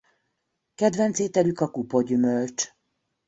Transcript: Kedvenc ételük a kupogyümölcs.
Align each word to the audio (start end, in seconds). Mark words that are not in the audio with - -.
Kedvenc 0.75 1.19
ételük 1.19 1.59
a 1.59 1.69
kupogyümölcs. 1.71 2.69